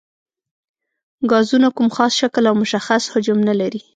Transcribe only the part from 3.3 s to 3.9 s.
نه لري.